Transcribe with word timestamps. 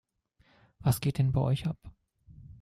Was 0.79 0.99
geht 0.99 1.19
denn 1.19 1.31
bei 1.31 1.41
euch 1.41 1.67
ab? 1.67 1.77